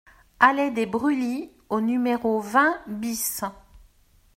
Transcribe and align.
Allée 0.39 0.71
des 0.71 0.87
Brûlis 0.87 1.51
au 1.69 1.79
numéro 1.79 2.39
vingt 2.41 2.75
BIS 2.87 3.41